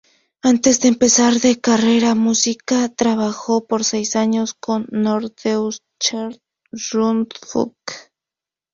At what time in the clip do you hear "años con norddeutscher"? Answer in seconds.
4.15-6.41